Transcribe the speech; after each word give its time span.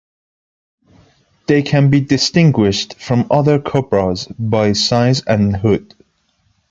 They 1.45 1.61
can 1.61 1.91
be 1.91 1.99
distinguished 2.01 2.95
from 2.95 3.27
other 3.29 3.59
cobras 3.59 4.25
by 4.39 4.73
size 4.73 5.21
and 5.27 5.55
hood. 5.55 5.93